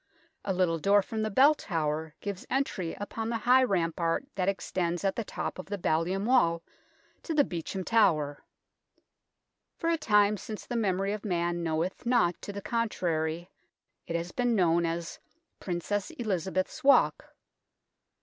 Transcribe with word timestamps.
A 0.43 0.51
little 0.51 0.79
door 0.79 1.03
from 1.03 1.21
the 1.21 1.29
Bell 1.29 1.53
Tower 1.53 2.15
gives 2.21 2.43
entry 2.49 2.95
upon 2.99 3.29
the 3.29 3.37
high 3.37 3.63
rampart 3.63 4.25
that 4.33 4.49
extends 4.49 5.03
at 5.03 5.15
the 5.15 5.23
top 5.23 5.59
of 5.59 5.67
the 5.67 5.77
ballium 5.77 6.25
wall 6.25 6.63
to 7.21 7.35
the 7.35 7.43
Beauchamp 7.43 7.85
Tower. 7.85 8.43
For 9.77 9.91
a 9.91 9.97
time 9.99 10.37
since 10.37 10.65
the 10.65 10.75
memory 10.75 11.13
of 11.13 11.23
man 11.23 11.61
knoweth 11.61 12.03
not 12.03 12.41
to 12.41 12.51
the 12.51 12.63
contrary, 12.63 13.51
it 14.07 14.15
has 14.15 14.31
been 14.31 14.55
known 14.55 14.87
as" 14.87 15.19
Princess 15.59 16.09
Elizabeth's 16.09 16.83
Walk." 16.83 17.35